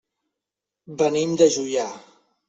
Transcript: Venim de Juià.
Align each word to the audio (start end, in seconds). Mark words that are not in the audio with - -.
Venim 1.01 1.35
de 1.41 1.49
Juià. 1.57 1.85